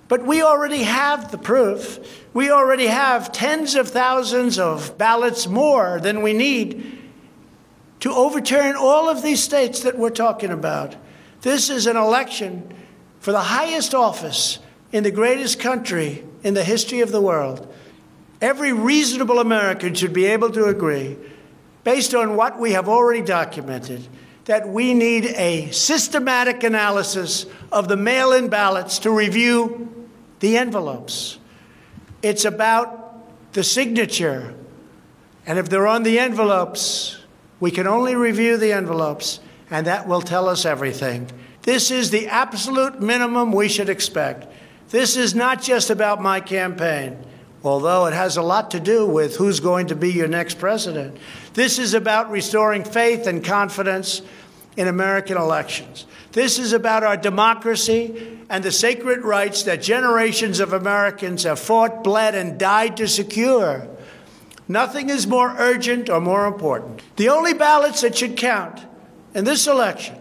[0.09, 1.99] But we already have the proof.
[2.35, 6.99] We already have tens of thousands of ballots more than we need
[8.01, 10.95] to overturn all of these states that we're talking about.
[11.41, 12.71] This is an election
[13.19, 14.59] for the highest office
[14.93, 17.73] in the greatest country in the history of the world.
[18.43, 21.17] Every reasonable American should be able to agree,
[21.83, 24.07] based on what we have already documented,
[24.47, 30.09] that we need a systematic analysis of the mail in ballots to review
[30.41, 31.39] the envelopes.
[32.23, 34.55] It's about the signature.
[35.47, 37.19] And if they're on the envelopes,
[37.61, 41.31] we can only review the envelopes, and that will tell us everything.
[41.63, 44.47] This is the absolute minimum we should expect.
[44.89, 47.25] This is not just about my campaign
[47.63, 51.17] although it has a lot to do with who's going to be your next president.
[51.61, 54.23] This is about restoring faith and confidence
[54.79, 56.07] in American elections.
[56.33, 62.03] This is about our democracy and the sacred rights that generations of Americans have fought,
[62.03, 63.87] bled, and died to secure.
[64.69, 67.03] Nothing is more urgent or more important.
[67.17, 68.81] The only ballots that should count
[69.35, 70.17] in this election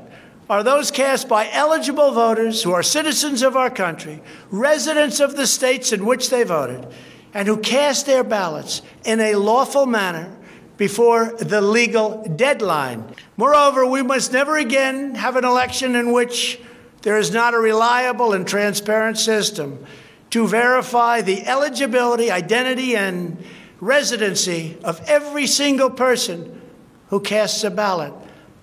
[0.50, 4.22] are those cast by eligible voters who are citizens of our country,
[4.52, 6.86] residents of the states in which they voted,
[7.34, 10.36] and who cast their ballots in a lawful manner
[10.80, 13.04] before the legal deadline.
[13.36, 16.58] Moreover, we must never again have an election in which
[17.02, 19.86] there is not a reliable and transparent system
[20.30, 23.44] to verify the eligibility, identity, and
[23.82, 26.62] residency of every single person
[27.10, 28.14] who casts a ballot,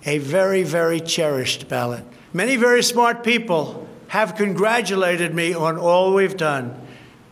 [0.06, 2.04] a very, very cherished ballot.
[2.32, 6.80] Many very smart people have congratulated me on all we've done.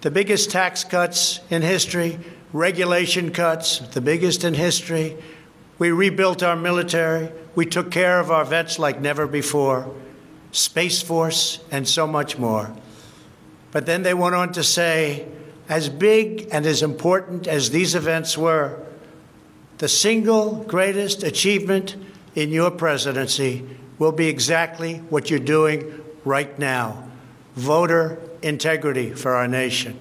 [0.03, 2.19] The biggest tax cuts in history,
[2.55, 5.17] regulation cuts, the biggest in history.
[5.79, 7.31] We rebuilt our military.
[7.57, 9.93] We took care of our vets like never before.
[10.53, 12.73] Space Force, and so much more.
[13.73, 15.27] But then they went on to say,
[15.69, 18.81] as big and as important as these events were,
[19.79, 21.97] the single greatest achievement
[22.37, 23.67] in your presidency
[23.99, 27.09] will be exactly what you're doing right now
[27.57, 29.99] voter integrity for our nation.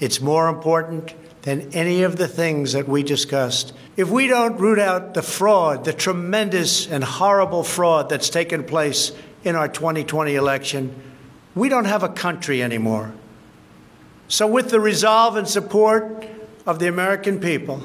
[0.00, 1.12] It's more important
[1.42, 3.72] than any of the things that we discussed.
[3.96, 9.12] If we don't root out the fraud, the tremendous and horrible fraud that's taken place
[9.44, 10.94] in our 2020 election,
[11.54, 13.12] we don't have a country anymore.
[14.28, 16.28] So, with the resolve and support
[16.66, 17.82] of the American people,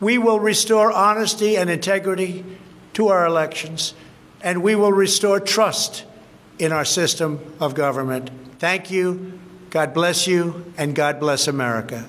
[0.00, 2.44] we will restore honesty and integrity
[2.94, 3.94] to our elections,
[4.40, 6.04] and we will restore trust
[6.58, 8.30] in our system of government.
[8.58, 9.38] Thank you.
[9.70, 12.08] God bless you, and God bless America.